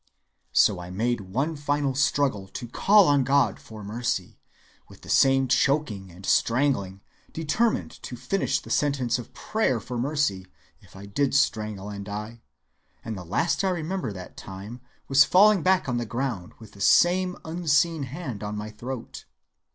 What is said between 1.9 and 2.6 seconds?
struggle